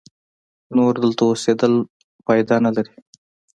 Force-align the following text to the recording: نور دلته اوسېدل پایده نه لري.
نور 0.75 0.93
دلته 1.03 1.21
اوسېدل 1.27 1.73
پایده 2.25 2.55
نه 2.65 2.71
لري. 2.75 2.93